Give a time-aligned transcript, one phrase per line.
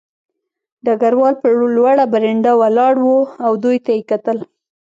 [0.85, 3.07] ډګروال په لوړه برنډه ولاړ و
[3.45, 4.37] او دوی ته یې کتل